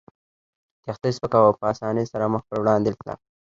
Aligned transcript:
کښتۍ 0.83 1.11
سپکه 1.15 1.39
وه 1.39 1.47
او 1.49 1.57
په 1.59 1.65
اسانۍ 1.73 2.05
سره 2.11 2.31
مخ 2.33 2.41
پر 2.49 2.57
وړاندې 2.61 2.91
تله. 2.99 3.15